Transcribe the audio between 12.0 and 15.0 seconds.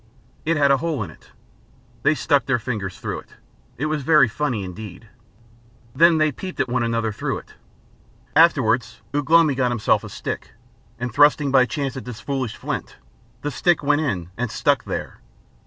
this foolish flint, the stick went in and stuck